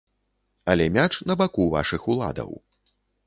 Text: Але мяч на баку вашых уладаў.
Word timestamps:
Але 0.73 0.87
мяч 0.95 1.11
на 1.31 1.37
баку 1.43 1.67
вашых 1.75 2.09
уладаў. 2.13 2.51